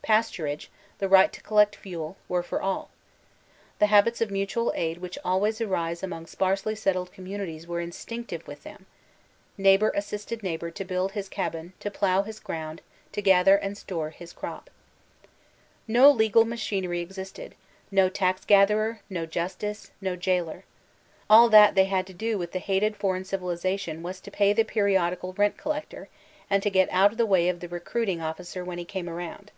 [0.00, 0.68] Pasturage,
[1.00, 2.88] the right to collect fuel, were for all.
[3.78, 7.90] The habits of mutual aid which al ways arise among sparsely settled communities were in
[7.90, 8.86] stinctive with them.
[9.58, 12.80] Neighbor assisted neighbor to build his cabin, to plough his ground,
[13.12, 14.70] to gather and store this crop.
[15.86, 17.54] No l^ial machinery existed—
[18.00, 20.64] no taxgatherer, no jus 258 VOLTAIRINE HE ClEYUK tice, no jailer.
[21.28, 24.64] All that they had to do with the hated foreign civilization was to pay the
[24.64, 26.08] periodical rent collec tor,
[26.48, 29.52] and to get out of the way of the recruiting officer when he came around.